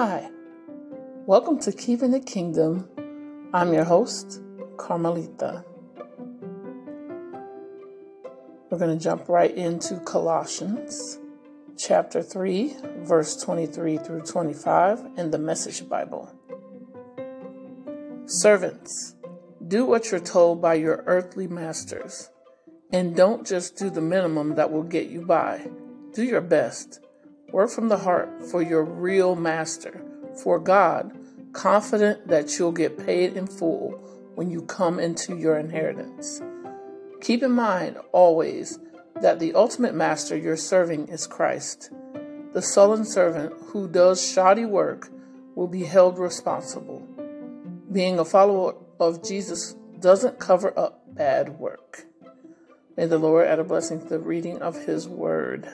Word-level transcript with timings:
Hi, 0.00 0.30
welcome 1.26 1.58
to 1.58 1.72
Keeping 1.72 2.12
the 2.12 2.20
Kingdom. 2.20 2.88
I'm 3.52 3.72
your 3.72 3.82
host, 3.82 4.40
Carmelita. 4.76 5.64
We're 8.70 8.78
going 8.78 8.96
to 8.96 9.02
jump 9.02 9.28
right 9.28 9.52
into 9.52 9.98
Colossians 9.98 11.18
chapter 11.76 12.22
3, 12.22 12.76
verse 12.98 13.42
23 13.42 13.98
through 13.98 14.20
25 14.20 15.04
in 15.16 15.32
the 15.32 15.38
Message 15.38 15.88
Bible. 15.88 16.32
Servants, 18.26 19.16
do 19.66 19.84
what 19.84 20.12
you're 20.12 20.20
told 20.20 20.62
by 20.62 20.74
your 20.74 21.02
earthly 21.08 21.48
masters, 21.48 22.30
and 22.92 23.16
don't 23.16 23.44
just 23.44 23.76
do 23.76 23.90
the 23.90 24.00
minimum 24.00 24.54
that 24.54 24.70
will 24.70 24.84
get 24.84 25.08
you 25.08 25.22
by. 25.22 25.68
Do 26.12 26.22
your 26.22 26.40
best. 26.40 27.00
Work 27.50 27.70
from 27.70 27.88
the 27.88 27.96
heart 27.96 28.44
for 28.50 28.62
your 28.62 28.84
real 28.84 29.34
master, 29.34 30.02
for 30.42 30.58
God, 30.58 31.12
confident 31.52 32.28
that 32.28 32.58
you'll 32.58 32.72
get 32.72 33.04
paid 33.06 33.36
in 33.36 33.46
full 33.46 33.92
when 34.34 34.50
you 34.50 34.62
come 34.62 34.98
into 35.00 35.36
your 35.36 35.58
inheritance. 35.58 36.42
Keep 37.20 37.42
in 37.42 37.52
mind 37.52 37.96
always 38.12 38.78
that 39.22 39.40
the 39.40 39.54
ultimate 39.54 39.94
master 39.94 40.36
you're 40.36 40.56
serving 40.56 41.08
is 41.08 41.26
Christ. 41.26 41.90
The 42.52 42.62
sullen 42.62 43.04
servant 43.04 43.54
who 43.68 43.88
does 43.88 44.24
shoddy 44.24 44.64
work 44.64 45.10
will 45.54 45.66
be 45.68 45.84
held 45.84 46.18
responsible. 46.18 47.06
Being 47.90 48.18
a 48.18 48.24
follower 48.24 48.74
of 49.00 49.26
Jesus 49.26 49.74
doesn't 50.00 50.38
cover 50.38 50.78
up 50.78 51.02
bad 51.14 51.58
work. 51.58 52.04
May 52.96 53.06
the 53.06 53.18
Lord 53.18 53.46
add 53.46 53.58
a 53.58 53.64
blessing 53.64 54.00
to 54.00 54.06
the 54.06 54.18
reading 54.18 54.60
of 54.60 54.86
his 54.86 55.08
word. 55.08 55.68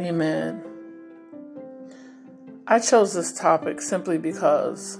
Amen. 0.00 0.64
I 2.66 2.78
chose 2.78 3.12
this 3.12 3.34
topic 3.34 3.82
simply 3.82 4.16
because 4.16 4.98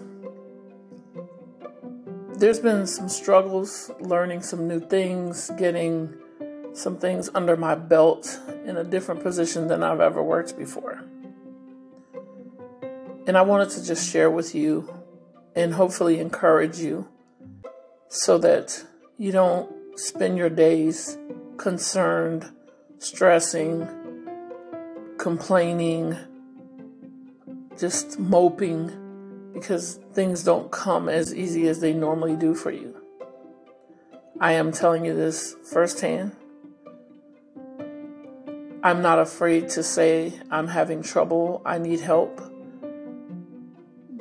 there's 2.36 2.58
been 2.60 2.86
some 2.86 3.08
struggles 3.08 3.90
learning 4.00 4.42
some 4.42 4.68
new 4.68 4.78
things, 4.78 5.50
getting 5.56 6.14
some 6.74 6.98
things 6.98 7.30
under 7.34 7.56
my 7.56 7.74
belt 7.74 8.40
in 8.66 8.76
a 8.76 8.84
different 8.84 9.22
position 9.22 9.68
than 9.68 9.82
I've 9.82 10.00
ever 10.00 10.22
worked 10.22 10.58
before. 10.58 11.02
And 13.26 13.38
I 13.38 13.42
wanted 13.42 13.70
to 13.70 13.84
just 13.84 14.10
share 14.10 14.30
with 14.30 14.54
you 14.54 14.92
and 15.56 15.72
hopefully 15.72 16.20
encourage 16.20 16.78
you 16.78 17.08
so 18.08 18.36
that 18.36 18.84
you 19.16 19.32
don't 19.32 19.98
spend 19.98 20.36
your 20.36 20.50
days 20.50 21.16
concerned, 21.56 22.50
stressing, 22.98 23.99
complaining, 25.20 26.16
just 27.78 28.18
moping 28.18 29.50
because 29.52 30.00
things 30.14 30.42
don't 30.42 30.70
come 30.70 31.10
as 31.10 31.34
easy 31.34 31.68
as 31.68 31.80
they 31.80 31.92
normally 31.92 32.36
do 32.36 32.54
for 32.54 32.70
you. 32.70 32.96
I 34.40 34.52
am 34.52 34.72
telling 34.72 35.04
you 35.04 35.14
this 35.14 35.56
firsthand. 35.70 36.34
I'm 38.82 39.02
not 39.02 39.18
afraid 39.18 39.68
to 39.70 39.82
say 39.82 40.32
I'm 40.50 40.68
having 40.68 41.02
trouble, 41.02 41.60
I 41.66 41.76
need 41.76 42.00
help. 42.00 42.40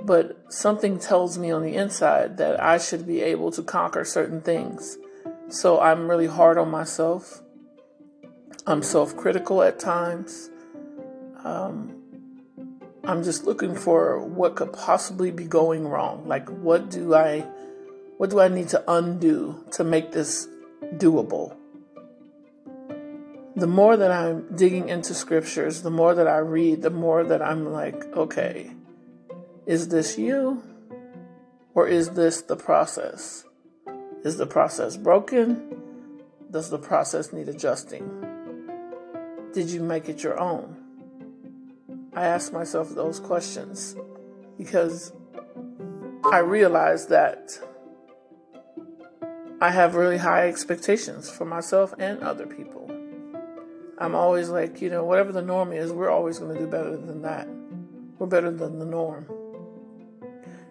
But 0.03 0.51
something 0.51 0.99
tells 0.99 1.37
me 1.37 1.49
on 1.49 1.63
the 1.63 1.75
inside 1.75 2.35
that 2.39 2.61
I 2.61 2.77
should 2.77 3.07
be 3.07 3.21
able 3.21 3.51
to 3.51 3.63
conquer 3.63 4.03
certain 4.03 4.41
things. 4.41 4.97
So 5.47 5.79
I'm 5.79 6.09
really 6.09 6.27
hard 6.27 6.57
on 6.57 6.69
myself. 6.69 7.41
I'm 8.67 8.83
self 8.83 9.15
critical 9.15 9.63
at 9.63 9.79
times. 9.79 10.49
Um, 11.43 11.99
I'm 13.03 13.23
just 13.23 13.45
looking 13.45 13.75
for 13.75 14.19
what 14.19 14.55
could 14.55 14.73
possibly 14.73 15.31
be 15.31 15.45
going 15.45 15.87
wrong. 15.87 16.27
Like 16.27 16.47
what 16.49 16.89
do 16.89 17.15
I 17.15 17.41
what 18.17 18.29
do 18.29 18.39
I 18.39 18.49
need 18.49 18.69
to 18.69 18.83
undo 18.91 19.63
to 19.71 19.83
make 19.83 20.11
this 20.11 20.47
doable? 20.95 21.55
The 23.55 23.67
more 23.67 23.97
that 23.97 24.11
I'm 24.11 24.55
digging 24.55 24.89
into 24.89 25.13
scriptures, 25.13 25.81
the 25.81 25.89
more 25.89 26.13
that 26.13 26.27
I 26.27 26.37
read, 26.37 26.81
the 26.81 26.89
more 26.89 27.23
that 27.23 27.41
I'm 27.41 27.71
like, 27.71 28.05
okay, 28.15 28.71
is 29.65 29.87
this 29.87 30.17
you? 30.17 30.63
Or 31.73 31.87
is 31.87 32.11
this 32.11 32.41
the 32.41 32.55
process? 32.55 33.45
Is 34.23 34.37
the 34.37 34.45
process 34.45 34.97
broken? 34.97 35.81
Does 36.51 36.69
the 36.69 36.79
process 36.79 37.31
need 37.31 37.47
adjusting? 37.47 38.25
Did 39.53 39.69
you 39.69 39.81
make 39.81 40.09
it 40.09 40.23
your 40.23 40.39
own? 40.39 40.78
I 42.13 42.25
ask 42.25 42.51
myself 42.51 42.89
those 42.89 43.19
questions 43.19 43.95
because 44.57 45.13
I 46.31 46.39
realize 46.39 47.07
that 47.07 47.59
I 49.61 49.71
have 49.71 49.95
really 49.95 50.17
high 50.17 50.47
expectations 50.47 51.29
for 51.29 51.45
myself 51.45 51.93
and 51.99 52.21
other 52.21 52.47
people. 52.47 52.89
I'm 53.97 54.15
always 54.15 54.49
like, 54.49 54.81
you 54.81 54.89
know, 54.89 55.03
whatever 55.03 55.31
the 55.31 55.41
norm 55.41 55.73
is, 55.73 55.91
we're 55.91 56.09
always 56.09 56.39
going 56.39 56.53
to 56.53 56.59
do 56.59 56.67
better 56.67 56.95
than 56.95 57.21
that. 57.23 57.47
We're 58.17 58.27
better 58.27 58.51
than 58.51 58.79
the 58.79 58.85
norm. 58.85 59.29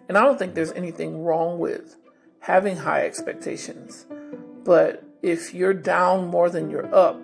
And 0.07 0.17
I 0.17 0.21
don't 0.21 0.39
think 0.39 0.55
there's 0.55 0.71
anything 0.71 1.23
wrong 1.23 1.59
with 1.59 1.95
having 2.39 2.77
high 2.77 3.05
expectations. 3.05 4.07
But 4.63 5.03
if 5.21 5.53
you're 5.53 5.73
down 5.73 6.27
more 6.27 6.49
than 6.49 6.71
you're 6.71 6.93
up, 6.93 7.23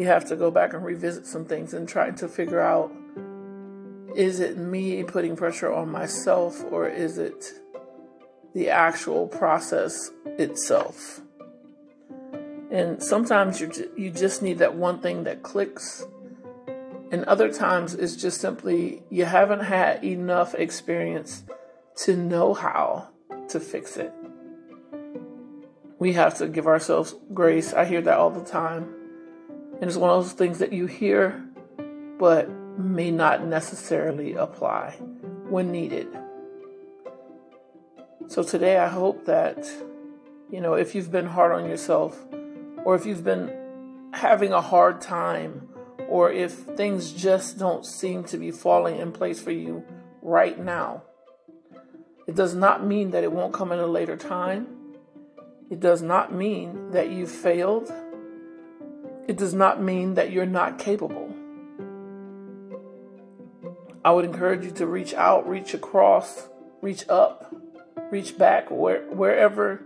you 0.00 0.06
have 0.06 0.24
to 0.24 0.34
go 0.34 0.50
back 0.50 0.72
and 0.72 0.82
revisit 0.82 1.26
some 1.26 1.44
things 1.44 1.74
and 1.74 1.86
try 1.86 2.10
to 2.10 2.26
figure 2.26 2.58
out 2.58 2.90
is 4.16 4.40
it 4.40 4.56
me 4.56 5.04
putting 5.04 5.36
pressure 5.36 5.70
on 5.70 5.90
myself 5.90 6.64
or 6.70 6.88
is 6.88 7.18
it 7.18 7.52
the 8.54 8.70
actual 8.70 9.28
process 9.28 10.10
itself? 10.24 11.20
And 12.70 13.02
sometimes 13.02 13.60
you 13.60 13.70
you 13.94 14.10
just 14.10 14.40
need 14.40 14.58
that 14.60 14.74
one 14.74 15.00
thing 15.00 15.24
that 15.24 15.42
clicks. 15.42 16.06
And 17.12 17.22
other 17.24 17.52
times 17.52 17.92
it's 17.92 18.16
just 18.16 18.40
simply 18.40 19.02
you 19.10 19.26
haven't 19.26 19.64
had 19.64 20.02
enough 20.02 20.54
experience 20.54 21.42
to 22.04 22.16
know 22.16 22.54
how 22.54 23.10
to 23.50 23.60
fix 23.60 23.98
it. 23.98 24.14
We 25.98 26.14
have 26.14 26.38
to 26.38 26.48
give 26.48 26.66
ourselves 26.66 27.14
grace. 27.34 27.74
I 27.74 27.84
hear 27.84 28.00
that 28.00 28.16
all 28.16 28.30
the 28.30 28.44
time. 28.44 28.99
And 29.80 29.88
it's 29.88 29.96
one 29.96 30.10
of 30.10 30.22
those 30.22 30.34
things 30.34 30.58
that 30.58 30.72
you 30.72 30.86
hear, 30.86 31.42
but 32.18 32.50
may 32.78 33.10
not 33.10 33.44
necessarily 33.44 34.34
apply 34.34 34.96
when 35.48 35.72
needed. 35.72 36.08
So 38.28 38.42
today, 38.42 38.76
I 38.76 38.88
hope 38.88 39.24
that, 39.24 39.66
you 40.50 40.60
know, 40.60 40.74
if 40.74 40.94
you've 40.94 41.10
been 41.10 41.26
hard 41.26 41.52
on 41.52 41.68
yourself, 41.68 42.18
or 42.84 42.94
if 42.94 43.06
you've 43.06 43.24
been 43.24 44.10
having 44.12 44.52
a 44.52 44.60
hard 44.60 45.00
time, 45.00 45.68
or 46.08 46.30
if 46.30 46.52
things 46.52 47.12
just 47.12 47.58
don't 47.58 47.86
seem 47.86 48.24
to 48.24 48.36
be 48.36 48.50
falling 48.50 48.98
in 48.98 49.12
place 49.12 49.40
for 49.40 49.50
you 49.50 49.82
right 50.20 50.58
now, 50.58 51.02
it 52.26 52.34
does 52.34 52.54
not 52.54 52.86
mean 52.86 53.10
that 53.12 53.24
it 53.24 53.32
won't 53.32 53.54
come 53.54 53.72
in 53.72 53.78
a 53.78 53.86
later 53.86 54.16
time. 54.16 54.66
It 55.70 55.80
does 55.80 56.02
not 56.02 56.32
mean 56.34 56.90
that 56.90 57.10
you 57.10 57.26
failed. 57.26 57.90
It 59.28 59.36
does 59.36 59.54
not 59.54 59.82
mean 59.82 60.14
that 60.14 60.32
you're 60.32 60.46
not 60.46 60.78
capable. 60.78 61.34
I 64.04 64.12
would 64.12 64.24
encourage 64.24 64.64
you 64.64 64.70
to 64.72 64.86
reach 64.86 65.12
out, 65.14 65.48
reach 65.48 65.74
across, 65.74 66.48
reach 66.80 67.08
up, 67.08 67.54
reach 68.10 68.38
back, 68.38 68.70
where, 68.70 69.02
wherever 69.10 69.82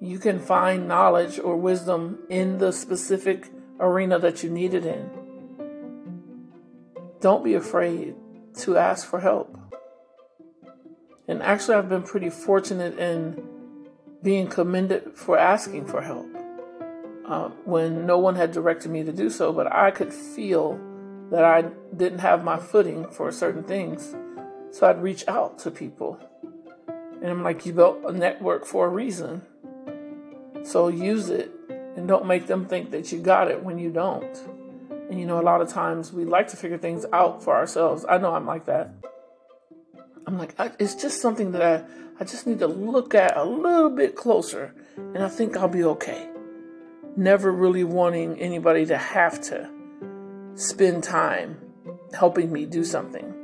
you 0.00 0.18
can 0.18 0.38
find 0.40 0.88
knowledge 0.88 1.38
or 1.38 1.56
wisdom 1.56 2.20
in 2.30 2.58
the 2.58 2.72
specific 2.72 3.48
arena 3.78 4.18
that 4.18 4.42
you 4.42 4.50
need 4.50 4.72
it 4.72 4.86
in. 4.86 5.10
Don't 7.20 7.44
be 7.44 7.54
afraid 7.54 8.14
to 8.60 8.78
ask 8.78 9.06
for 9.06 9.20
help. 9.20 9.58
And 11.28 11.42
actually, 11.42 11.74
I've 11.74 11.88
been 11.88 12.02
pretty 12.02 12.30
fortunate 12.30 12.98
in 12.98 13.46
being 14.22 14.48
commended 14.48 15.12
for 15.14 15.38
asking 15.38 15.86
for 15.86 16.00
help 16.00 16.26
uh, 17.30 17.48
when 17.64 18.06
no 18.06 18.18
one 18.18 18.34
had 18.34 18.50
directed 18.50 18.90
me 18.90 19.04
to 19.04 19.12
do 19.12 19.30
so, 19.30 19.52
but 19.52 19.72
I 19.72 19.92
could 19.92 20.12
feel 20.12 20.78
that 21.30 21.44
I 21.44 21.62
didn't 21.96 22.18
have 22.18 22.42
my 22.42 22.58
footing 22.58 23.08
for 23.08 23.30
certain 23.30 23.62
things. 23.62 24.16
So 24.72 24.88
I'd 24.88 25.00
reach 25.00 25.24
out 25.28 25.58
to 25.60 25.70
people. 25.70 26.18
And 26.88 27.30
I'm 27.30 27.44
like, 27.44 27.64
you 27.64 27.72
built 27.72 28.00
a 28.04 28.12
network 28.12 28.66
for 28.66 28.86
a 28.86 28.88
reason. 28.88 29.42
So 30.64 30.88
use 30.88 31.28
it 31.28 31.52
and 31.68 32.08
don't 32.08 32.26
make 32.26 32.48
them 32.48 32.66
think 32.66 32.90
that 32.90 33.12
you 33.12 33.20
got 33.20 33.48
it 33.48 33.62
when 33.62 33.78
you 33.78 33.90
don't. 33.90 34.36
And 35.08 35.20
you 35.20 35.26
know, 35.26 35.40
a 35.40 35.42
lot 35.42 35.60
of 35.60 35.68
times 35.68 36.12
we 36.12 36.24
like 36.24 36.48
to 36.48 36.56
figure 36.56 36.78
things 36.78 37.06
out 37.12 37.44
for 37.44 37.54
ourselves. 37.54 38.04
I 38.08 38.18
know 38.18 38.34
I'm 38.34 38.46
like 38.46 38.66
that. 38.66 38.92
I'm 40.26 40.36
like, 40.36 40.58
I, 40.58 40.72
it's 40.80 40.96
just 40.96 41.20
something 41.20 41.52
that 41.52 41.62
I, 41.62 41.84
I 42.20 42.24
just 42.24 42.46
need 42.46 42.58
to 42.58 42.66
look 42.66 43.14
at 43.14 43.36
a 43.36 43.44
little 43.44 43.90
bit 43.90 44.16
closer 44.16 44.74
and 44.96 45.18
I 45.18 45.28
think 45.28 45.56
I'll 45.56 45.68
be 45.68 45.84
okay 45.84 46.29
never 47.16 47.52
really 47.52 47.84
wanting 47.84 48.40
anybody 48.40 48.86
to 48.86 48.96
have 48.96 49.40
to 49.42 49.70
spend 50.54 51.04
time 51.04 51.58
helping 52.12 52.52
me 52.52 52.66
do 52.66 52.84
something. 52.84 53.34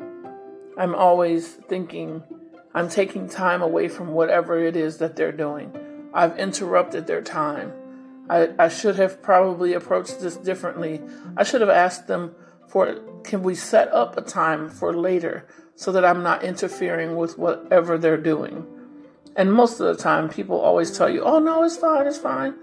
I'm 0.78 0.94
always 0.94 1.48
thinking 1.48 2.22
I'm 2.74 2.90
taking 2.90 3.26
time 3.26 3.62
away 3.62 3.88
from 3.88 4.12
whatever 4.12 4.58
it 4.58 4.76
is 4.76 4.98
that 4.98 5.16
they're 5.16 5.32
doing. 5.32 5.72
I've 6.12 6.38
interrupted 6.38 7.06
their 7.06 7.22
time. 7.22 7.72
I, 8.28 8.50
I 8.58 8.68
should 8.68 8.96
have 8.96 9.22
probably 9.22 9.72
approached 9.72 10.20
this 10.20 10.36
differently. 10.36 11.00
I 11.38 11.42
should 11.42 11.62
have 11.62 11.70
asked 11.70 12.06
them 12.06 12.34
for 12.68 13.00
can 13.24 13.42
we 13.42 13.54
set 13.54 13.90
up 13.94 14.18
a 14.18 14.20
time 14.20 14.68
for 14.68 14.94
later 14.94 15.46
so 15.74 15.90
that 15.92 16.04
I'm 16.04 16.22
not 16.22 16.42
interfering 16.42 17.16
with 17.16 17.38
whatever 17.38 17.96
they're 17.96 18.16
doing. 18.16 18.66
And 19.36 19.52
most 19.52 19.80
of 19.80 19.86
the 19.86 20.02
time, 20.02 20.28
people 20.28 20.58
always 20.60 20.96
tell 20.96 21.08
you, 21.08 21.22
oh, 21.22 21.38
no, 21.38 21.62
it's 21.62 21.76
fine, 21.76 22.06
it's 22.06 22.18
fine. 22.18 22.54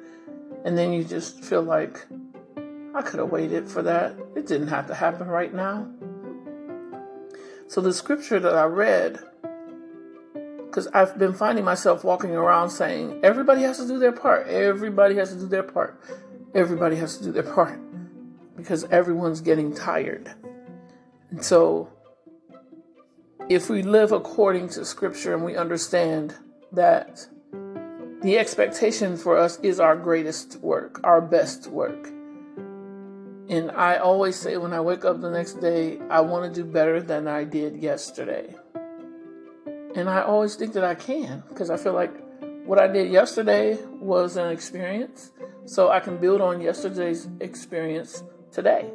And 0.66 0.78
then 0.78 0.94
you 0.94 1.04
just 1.04 1.44
feel 1.44 1.62
like, 1.62 2.06
I 2.96 3.02
could 3.02 3.20
have 3.20 3.32
waited 3.32 3.68
for 3.68 3.82
that. 3.82 4.16
It 4.36 4.48
didn't 4.48 4.68
have 4.68 4.88
to 4.88 4.96
happen 4.96 5.28
right 5.28 5.54
now. 5.54 5.88
So 7.68 7.82
the 7.82 7.94
scripture 7.94 8.40
that 8.40 8.56
I 8.56 8.66
read, 8.66 9.20
because 10.66 10.88
I've 10.88 11.18
been 11.18 11.34
finding 11.34 11.66
myself 11.66 12.04
walking 12.04 12.32
around 12.32 12.70
saying, 12.70 13.20
everybody 13.24 13.62
has 13.64 13.78
to 13.80 13.88
do 13.88 14.00
their 14.00 14.12
part. 14.12 14.48
Everybody 14.48 15.16
has 15.16 15.34
to 15.34 15.40
do 15.40 15.48
their 15.48 15.64
part. 15.64 16.00
Everybody 16.54 16.96
has 16.98 17.18
to 17.18 17.24
do 17.24 17.32
their 17.32 17.44
part 17.44 17.80
because 18.56 18.84
everyone's 18.86 19.42
getting 19.42 19.74
tired. 19.74 20.34
And 21.32 21.44
so 21.44 21.90
if 23.50 23.70
we 23.70 23.82
live 23.82 24.12
according 24.12 24.70
to 24.70 24.86
scripture 24.86 25.34
and 25.34 25.44
we 25.44 25.58
understand 25.58 26.36
that 26.72 27.28
the 28.24 28.38
expectation 28.40 29.18
for 29.18 29.38
us 29.38 29.60
is 29.60 29.82
our 29.82 29.98
greatest 29.98 30.56
work, 30.62 31.02
our 31.04 31.20
best 31.20 31.68
work. 31.68 32.08
And 33.50 33.70
I 33.72 33.98
always 33.98 34.38
say 34.38 34.56
when 34.56 34.72
I 34.72 34.80
wake 34.80 35.04
up 35.04 35.20
the 35.20 35.30
next 35.30 35.56
day, 35.56 36.00
I 36.10 36.22
want 36.22 36.54
to 36.54 36.64
do 36.64 36.66
better 36.66 37.02
than 37.02 37.28
I 37.28 37.44
did 37.44 37.76
yesterday. 37.76 38.56
And 39.96 40.10
I 40.10 40.22
always 40.22 40.56
think 40.56 40.74
that 40.74 40.86
I 40.86 40.96
can 40.96 41.44
because 41.50 41.70
I 41.70 41.76
feel 41.76 41.92
like 41.92 42.14
what 42.66 42.80
I 42.80 42.88
did 42.88 43.12
yesterday 43.12 43.78
was 44.00 44.38
an 44.38 44.50
experience. 44.50 45.32
So 45.66 45.90
I 45.90 46.00
can 46.00 46.18
build 46.18 46.40
on 46.40 46.62
yesterday's 46.62 47.28
experience 47.42 48.24
today. 48.54 48.90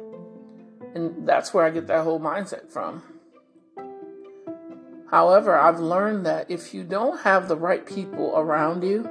And 0.95 1.27
that's 1.29 1.53
where 1.53 1.63
I 1.63 1.69
get 1.69 1.85
that 1.85 2.03
whole 2.03 2.19
mindset 2.19 2.71
from. 2.71 3.03
However, 5.11 5.55
I've 5.55 5.79
learned 5.79 6.25
that 6.25 6.49
if 6.49 6.73
you 6.73 6.83
don't 6.83 7.21
have 7.21 7.47
the 7.47 7.55
right 7.55 7.85
people 7.85 8.33
around 8.35 8.83
you, 8.83 9.07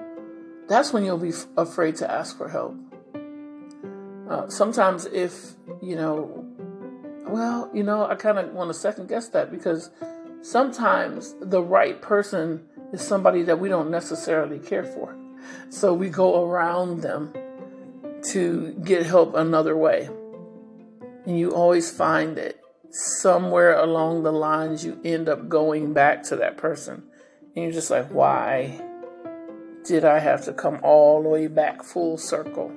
that's 0.69 0.93
when 0.93 1.05
you'll 1.05 1.19
be 1.19 1.31
f- 1.31 1.47
afraid 1.57 1.97
to 1.97 2.11
ask 2.11 2.37
for 2.37 2.49
help. 2.49 2.77
Uh, 4.29 4.49
sometimes, 4.49 5.07
if 5.07 5.53
you 5.81 5.97
know, 5.97 6.47
well, 7.27 7.71
you 7.73 7.83
know, 7.83 8.07
I 8.07 8.15
kind 8.15 8.39
of 8.39 8.53
want 8.53 8.69
to 8.69 8.75
second 8.75 9.09
guess 9.09 9.29
that 9.31 9.51
because 9.51 9.91
sometimes 10.43 11.35
the 11.41 11.63
right 11.63 12.01
person 12.01 12.67
is 12.93 13.01
somebody 13.01 13.43
that 13.45 13.59
we 13.59 13.69
don't 13.69 13.91
necessarily 13.91 14.59
care 14.59 14.85
for. 14.85 15.17
So 15.71 15.95
we 15.95 16.11
go 16.11 16.45
around 16.45 17.01
them 17.01 17.33
to 18.31 18.73
get 18.85 19.07
help 19.07 19.35
another 19.35 19.77
way. 19.77 20.09
And 21.25 21.39
you 21.39 21.51
always 21.51 21.91
find 21.91 22.39
it 22.39 22.61
somewhere 22.91 23.79
along 23.79 24.23
the 24.23 24.33
lines 24.33 24.85
you 24.85 25.01
end 25.05 25.29
up 25.29 25.49
going 25.49 25.93
back 25.93 26.23
to 26.25 26.37
that 26.37 26.57
person. 26.57 27.05
And 27.55 27.65
you're 27.65 27.73
just 27.73 27.91
like, 27.91 28.09
why 28.09 28.81
did 29.89 30.05
I 30.05 30.19
have 30.19 30.45
to 30.45 30.53
come 30.53 30.79
all 30.83 31.23
the 31.23 31.29
way 31.29 31.47
back 31.47 31.83
full 31.83 32.19
circle? 32.19 32.71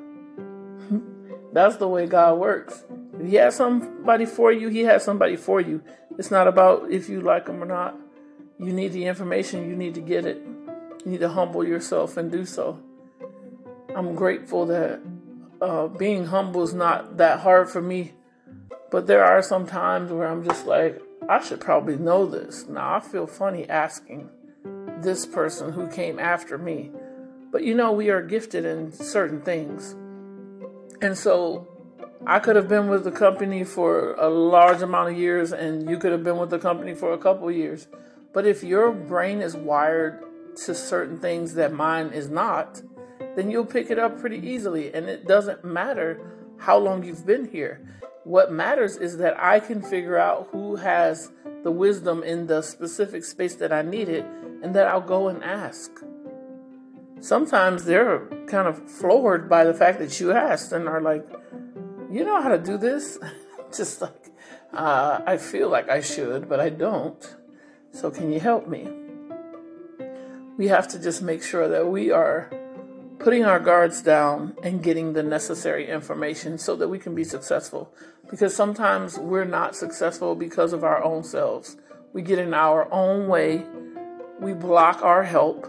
That's 1.53 1.77
the 1.77 1.87
way 1.87 2.07
God 2.07 2.39
works. 2.39 2.83
If 3.19 3.27
He 3.27 3.35
has 3.35 3.55
somebody 3.55 4.25
for 4.25 4.51
you, 4.51 4.69
He 4.69 4.81
has 4.81 5.03
somebody 5.03 5.35
for 5.35 5.61
you. 5.61 5.83
It's 6.17 6.31
not 6.31 6.47
about 6.47 6.89
if 6.91 7.09
you 7.09 7.21
like 7.21 7.45
them 7.45 7.61
or 7.61 7.67
not. 7.67 7.95
You 8.57 8.73
need 8.73 8.93
the 8.93 9.05
information, 9.05 9.69
you 9.69 9.75
need 9.75 9.95
to 9.95 10.01
get 10.01 10.25
it. 10.25 10.41
You 11.05 11.11
need 11.11 11.19
to 11.19 11.29
humble 11.29 11.65
yourself 11.65 12.17
and 12.17 12.31
do 12.31 12.45
so. 12.45 12.79
I'm 13.95 14.15
grateful 14.15 14.65
that 14.67 15.01
uh, 15.61 15.87
being 15.87 16.25
humble 16.25 16.63
is 16.63 16.73
not 16.73 17.17
that 17.17 17.41
hard 17.41 17.69
for 17.69 17.81
me 17.81 18.13
but 18.91 19.07
there 19.07 19.23
are 19.23 19.41
some 19.41 19.65
times 19.65 20.11
where 20.11 20.27
I'm 20.27 20.43
just 20.43 20.67
like, 20.67 21.01
I 21.27 21.41
should 21.41 21.61
probably 21.61 21.95
know 21.95 22.25
this. 22.27 22.67
Now, 22.67 22.95
I 22.95 22.99
feel 22.99 23.25
funny 23.25 23.67
asking 23.67 24.29
this 24.99 25.25
person 25.25 25.71
who 25.71 25.87
came 25.87 26.19
after 26.19 26.57
me. 26.57 26.91
But 27.51 27.63
you 27.63 27.75
know, 27.75 27.91
we 27.91 28.09
are 28.09 28.21
gifted 28.21 28.65
in 28.65 28.91
certain 28.91 29.41
things. 29.41 29.95
And 31.01 31.17
so 31.17 31.67
I 32.25 32.39
could 32.39 32.55
have 32.55 32.67
been 32.67 32.87
with 32.87 33.03
the 33.03 33.11
company 33.11 33.63
for 33.63 34.13
a 34.13 34.29
large 34.29 34.81
amount 34.81 35.11
of 35.11 35.17
years, 35.17 35.51
and 35.51 35.89
you 35.89 35.97
could 35.97 36.11
have 36.11 36.23
been 36.23 36.37
with 36.37 36.49
the 36.49 36.59
company 36.59 36.93
for 36.93 37.11
a 37.13 37.17
couple 37.17 37.51
years. 37.51 37.87
But 38.33 38.45
if 38.45 38.63
your 38.63 38.91
brain 38.91 39.41
is 39.41 39.55
wired 39.55 40.23
to 40.65 40.75
certain 40.75 41.19
things 41.19 41.55
that 41.55 41.73
mine 41.73 42.11
is 42.13 42.29
not, 42.29 42.81
then 43.35 43.49
you'll 43.49 43.65
pick 43.65 43.89
it 43.89 43.99
up 43.99 44.19
pretty 44.19 44.37
easily. 44.37 44.93
And 44.93 45.09
it 45.09 45.27
doesn't 45.27 45.65
matter 45.65 46.21
how 46.57 46.77
long 46.77 47.03
you've 47.03 47.25
been 47.25 47.49
here. 47.49 47.81
What 48.23 48.51
matters 48.51 48.97
is 48.97 49.17
that 49.17 49.37
I 49.41 49.59
can 49.59 49.81
figure 49.81 50.17
out 50.17 50.49
who 50.51 50.75
has 50.75 51.31
the 51.63 51.71
wisdom 51.71 52.23
in 52.23 52.47
the 52.47 52.61
specific 52.61 53.23
space 53.25 53.55
that 53.55 53.73
I 53.73 53.81
need 53.81 54.09
it, 54.09 54.25
and 54.61 54.75
that 54.75 54.87
I'll 54.87 55.01
go 55.01 55.27
and 55.27 55.43
ask. 55.43 55.91
Sometimes 57.21 57.85
they're 57.85 58.25
kind 58.47 58.67
of 58.67 58.89
floored 58.89 59.47
by 59.47 59.63
the 59.63 59.75
fact 59.75 59.99
that 59.99 60.19
you 60.19 60.31
asked 60.31 60.71
and 60.71 60.89
are 60.89 61.01
like, 61.01 61.25
You 62.11 62.25
know 62.25 62.41
how 62.41 62.49
to 62.49 62.57
do 62.57 62.77
this? 62.77 63.19
Just 63.75 64.01
like, 64.01 64.31
uh, 64.73 65.21
I 65.25 65.37
feel 65.37 65.69
like 65.69 65.87
I 65.87 66.01
should, 66.01 66.49
but 66.49 66.59
I 66.59 66.69
don't. 66.69 67.35
So, 67.91 68.09
can 68.09 68.33
you 68.33 68.39
help 68.39 68.67
me? 68.67 68.89
We 70.57 70.67
have 70.67 70.87
to 70.89 70.99
just 70.99 71.21
make 71.21 71.43
sure 71.43 71.67
that 71.67 71.87
we 71.87 72.11
are 72.11 72.49
putting 73.19 73.45
our 73.45 73.59
guards 73.59 74.01
down 74.01 74.55
and 74.63 74.83
getting 74.83 75.13
the 75.13 75.23
necessary 75.23 75.89
information 75.89 76.57
so 76.57 76.75
that 76.75 76.87
we 76.87 76.99
can 76.99 77.15
be 77.15 77.23
successful. 77.23 77.93
Because 78.29 78.55
sometimes 78.55 79.17
we're 79.17 79.45
not 79.45 79.75
successful 79.75 80.35
because 80.35 80.73
of 80.73 80.83
our 80.83 81.03
own 81.03 81.23
selves. 81.23 81.77
We 82.13 82.21
get 82.21 82.39
in 82.39 82.53
our 82.53 82.91
own 82.91 83.27
way, 83.27 83.65
we 84.39 84.53
block 84.53 85.01
our 85.03 85.23
help, 85.23 85.67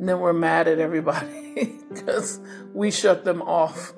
and 0.00 0.08
then 0.08 0.18
we're 0.18 0.32
mad 0.32 0.66
at 0.66 0.80
everybody 0.80 1.76
because 1.88 2.40
we 2.74 2.90
shut 2.90 3.24
them 3.24 3.42
off, 3.42 3.94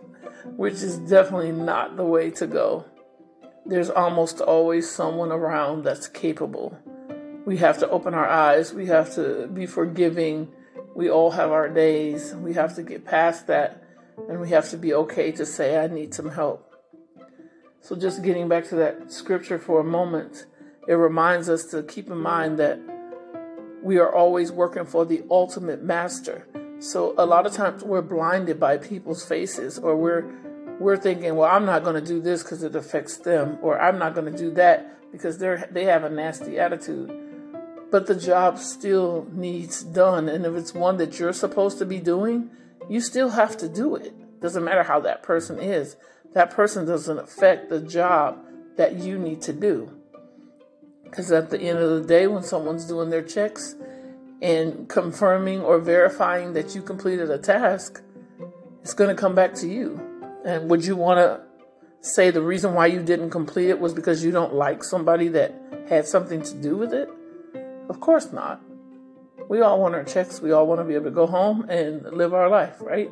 which 0.56 0.75
is 0.75 0.99
definitely 0.99 1.52
not 1.52 1.97
the 1.97 2.04
way 2.04 2.30
to 2.32 2.47
go. 2.47 2.85
There's 3.64 3.88
almost 3.88 4.42
always 4.42 4.90
someone 4.90 5.32
around 5.32 5.85
that's 5.85 6.09
capable. 6.09 6.76
We 7.47 7.56
have 7.56 7.78
to 7.78 7.88
open 7.88 8.12
our 8.12 8.28
eyes, 8.28 8.75
we 8.75 8.87
have 8.87 9.14
to 9.14 9.47
be 9.47 9.64
forgiving 9.64 10.52
we 10.94 11.11
all 11.11 11.30
have 11.30 11.50
our 11.50 11.68
days. 11.68 12.35
We 12.35 12.54
have 12.54 12.75
to 12.76 12.82
get 12.82 13.04
past 13.04 13.47
that 13.47 13.82
and 14.28 14.40
we 14.40 14.50
have 14.50 14.68
to 14.71 14.76
be 14.76 14.92
okay 14.94 15.32
to 15.32 15.47
say, 15.47 15.78
I 15.78 15.87
need 15.87 16.14
some 16.14 16.30
help. 16.30 16.68
So, 17.80 17.97
just 17.97 18.23
getting 18.23 18.49
back 18.49 18.68
to 18.68 18.76
that 18.76 19.11
scripture 19.11 19.59
for 19.59 19.80
a 19.80 19.85
moment, 19.85 20.47
it 20.87 20.94
reminds 20.94 21.49
us 21.49 21.64
to 21.66 21.82
keep 21.82 22.09
in 22.09 22.18
mind 22.18 22.59
that 22.59 22.78
we 23.83 23.99
are 23.99 24.12
always 24.15 24.53
working 24.53 24.87
for 24.87 25.05
the 25.05 25.23
ultimate 25.31 25.83
master. 25.83 26.47
So, 26.79 27.15
a 27.17 27.27
lot 27.27 27.47
of 27.47 27.53
times 27.53 27.85
we're 27.85 28.03
blinded 28.03 28.59
by 28.59 28.77
people's 28.79 29.25
faces 29.25 29.79
or 29.79 29.97
we're 29.97 30.25
we're 30.81 30.97
thinking, 30.97 31.37
well, 31.37 31.51
I'm 31.51 31.65
not 31.65 31.85
going 31.85 32.03
to 32.03 32.07
do 32.07 32.21
this 32.21 32.43
because 32.43 32.62
it 32.62 32.75
affects 32.75 33.19
them, 33.19 33.59
or 33.62 33.81
I'm 33.81 33.99
not 33.99 34.15
going 34.15 34.33
to 34.33 34.37
do 34.37 34.51
that 34.53 35.12
because 35.12 35.39
they're 35.39 35.69
they 35.71 35.85
have 35.85 36.05
a 36.05 36.11
nasty 36.11 36.59
attitude 36.59 37.23
but 37.93 38.07
the 38.07 38.17
job 38.17 38.59
still 38.59 39.29
needs 39.33 39.85
done. 39.85 40.29
And 40.29 40.47
if 40.47 40.55
it's 40.55 40.75
one 40.75 40.97
that 40.97 41.21
you're 41.21 41.35
supposed 41.35 41.79
to 41.79 41.85
be 41.85 42.01
doing, 42.01 42.51
you 42.89 43.01
still 43.01 43.29
have 43.29 43.57
to 43.59 43.69
do 43.69 43.95
it. 43.95 44.41
Doesn't 44.41 44.65
matter 44.65 44.83
how 44.83 44.99
that 45.01 45.23
person 45.23 45.61
is. 45.61 45.97
That 46.33 46.51
person 46.51 46.87
doesn't 46.87 47.19
affect 47.19 47.69
the 47.69 47.81
job 47.81 48.39
that 48.79 48.97
you 48.97 49.19
need 49.19 49.43
to 49.43 49.53
do. 49.53 49.93
Because 51.12 51.31
at 51.31 51.50
the 51.50 51.61
end 51.61 51.78
of 51.78 51.90
the 51.90 52.09
day, 52.09 52.26
when 52.26 52.42
someone's 52.42 52.87
doing 52.87 53.11
their 53.11 53.21
checks 53.21 53.76
and 54.40 54.88
confirming 54.88 55.61
or 55.61 55.78
verifying 55.78 56.54
that 56.54 56.75
you 56.75 56.81
completed 56.81 57.31
a 57.31 57.37
task, 57.37 58.00
it's 58.81 58.95
going 58.95 59.14
to 59.14 59.21
come 59.21 59.35
back 59.35 59.52
to 59.57 59.69
you. 59.69 60.00
And 60.47 60.71
would 60.71 60.87
you 60.87 60.97
want 60.97 61.19
to 61.19 61.42
say 62.00 62.31
the 62.31 62.40
reason 62.40 62.73
why 62.73 62.87
you 62.87 63.02
didn't 63.02 63.28
complete 63.28 63.69
it 63.69 63.78
was 63.78 63.92
because 63.92 64.25
you 64.25 64.31
don't 64.31 64.54
like 64.54 64.83
somebody 64.83 65.28
that 65.28 65.54
had 65.87 66.07
something 66.07 66.40
to 66.45 66.54
do 66.54 66.78
with 66.78 66.95
it? 66.95 67.11
Of 67.90 68.00
course 68.00 68.33
not. 68.33 68.62
We 69.50 69.61
all 69.61 69.83
want 69.83 69.95
our 69.95 70.04
checks. 70.04 70.40
We 70.40 70.52
all 70.52 70.66
want 70.66 70.81
to 70.81 70.85
be 70.85 70.95
able 70.95 71.04
to 71.04 71.11
go 71.11 71.26
home 71.26 71.69
and 71.69 72.04
live 72.04 72.33
our 72.33 72.49
life, 72.49 72.76
right? 72.81 73.11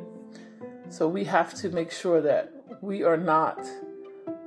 So 0.88 1.06
we 1.06 1.24
have 1.24 1.52
to 1.56 1.68
make 1.68 1.92
sure 1.92 2.22
that 2.22 2.50
we 2.80 3.02
are 3.02 3.18
not 3.18 3.58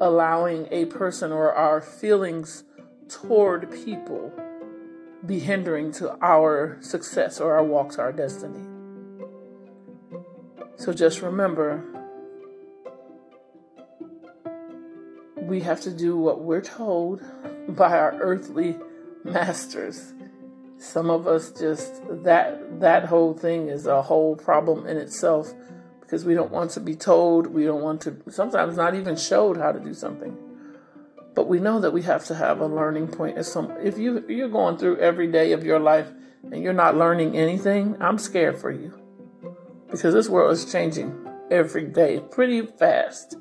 allowing 0.02 0.68
a 0.72 0.86
person 0.86 1.32
or 1.32 1.54
our 1.54 1.82
feelings 1.82 2.64
toward 3.10 3.72
people 3.72 4.32
be 5.26 5.40
hindering 5.40 5.92
to 5.94 6.18
our 6.22 6.78
success 6.82 7.40
or 7.40 7.56
our 7.56 7.64
walk 7.64 7.92
to 7.94 8.02
our 8.02 8.12
destiny. 8.12 8.68
So 10.76 10.92
just 10.92 11.22
remember 11.22 11.84
we 15.38 15.62
have 15.62 15.82
to 15.82 15.92
do 15.92 16.18
what 16.18 16.42
we're 16.42 16.62
told 16.62 17.22
by 17.70 17.98
our 17.98 18.16
earthly 18.20 18.78
masters. 19.24 20.14
Some 20.78 21.10
of 21.10 21.28
us 21.28 21.52
just 21.52 22.02
that 22.24 22.82
that 22.82 23.06
whole 23.06 23.34
thing 23.34 23.70
is 23.70 23.86
a 23.86 24.02
whole 24.02 24.36
problem 24.36 24.86
in 24.86 24.98
itself 24.98 25.54
because 26.02 26.26
we 26.26 26.34
don't 26.34 26.52
want 26.52 26.72
to 26.72 26.80
be 26.82 26.96
told, 26.96 27.48
we 27.48 27.64
don't 27.64 27.82
want 27.82 28.02
to 28.02 28.18
sometimes 28.30 28.76
not 28.76 28.94
even 28.94 29.16
showed 29.16 29.58
how 29.58 29.72
to 29.72 29.80
do 29.80 29.94
something. 29.94 30.38
But 31.36 31.48
we 31.48 31.60
know 31.60 31.80
that 31.80 31.94
we 31.94 32.04
have 32.04 32.26
to 32.26 32.36
have 32.36 32.60
a 32.60 32.68
learning 32.68 33.08
point. 33.08 33.38
If 33.38 33.48
some 33.48 33.72
if 33.82 33.98
you 33.98 34.24
you're 34.28 34.50
going 34.50 34.78
through 34.78 35.00
every 35.00 35.32
day 35.32 35.52
of 35.52 35.64
your 35.64 35.80
life 35.80 36.12
and 36.44 36.62
you're 36.62 36.74
not 36.74 36.96
learning 36.96 37.36
anything, 37.38 37.98
I'm 38.00 38.18
scared 38.18 38.60
for 38.60 38.72
you. 38.72 39.00
Because 39.90 40.14
this 40.14 40.30
world 40.30 40.52
is 40.54 40.72
changing 40.72 41.28
every 41.50 41.86
day 41.86 42.20
pretty 42.20 42.66
fast. 42.66 43.38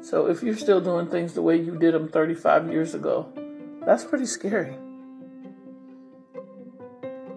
So 0.00 0.26
if 0.26 0.42
you're 0.42 0.56
still 0.56 0.80
doing 0.80 1.08
things 1.08 1.34
the 1.34 1.42
way 1.42 1.56
you 1.56 1.76
did 1.76 1.94
them 1.94 2.08
35 2.08 2.70
years 2.70 2.94
ago, 2.94 3.32
that's 3.84 4.04
pretty 4.04 4.26
scary. 4.26 4.76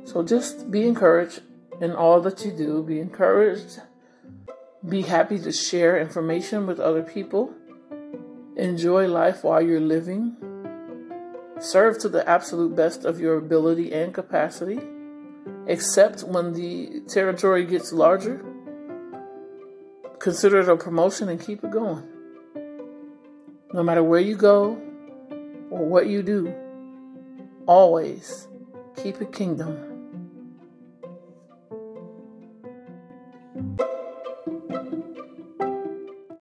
So 0.04 0.24
just 0.24 0.70
be 0.70 0.88
encouraged 0.88 1.42
in 1.82 1.92
all 1.92 2.22
that 2.22 2.44
you 2.46 2.52
do. 2.52 2.84
Be 2.84 3.00
encouraged. 3.00 3.80
Be 4.88 5.02
happy 5.02 5.40
to 5.40 5.52
share 5.52 6.00
information 6.00 6.66
with 6.68 6.80
other 6.80 7.04
people. 7.04 7.54
Enjoy 8.60 9.08
life 9.08 9.46
while 9.46 9.62
you're 9.62 9.80
living. 9.80 10.36
Serve 11.62 11.98
to 12.00 12.10
the 12.10 12.28
absolute 12.28 12.76
best 12.76 13.06
of 13.06 13.18
your 13.18 13.38
ability 13.38 13.94
and 13.94 14.14
capacity. 14.14 14.82
Except 15.66 16.24
when 16.24 16.52
the 16.52 17.00
territory 17.08 17.64
gets 17.64 17.94
larger. 17.94 18.44
Consider 20.20 20.60
it 20.60 20.68
a 20.68 20.76
promotion 20.76 21.30
and 21.30 21.40
keep 21.40 21.64
it 21.64 21.72
going. 21.72 22.04
No 23.72 23.82
matter 23.82 24.04
where 24.04 24.20
you 24.20 24.36
go 24.36 24.72
or 25.72 25.86
what 25.86 26.08
you 26.08 26.22
do, 26.22 26.54
always 27.66 28.50
keep 28.98 29.22
it 29.22 29.32
kingdom 29.32 29.89